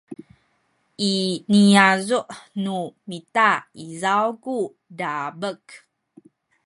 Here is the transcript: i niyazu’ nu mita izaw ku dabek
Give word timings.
i 1.11 1.13
niyazu’ 1.49 2.19
nu 2.61 2.75
mita 3.07 3.49
izaw 3.85 4.27
ku 4.43 4.57
dabek 4.99 5.63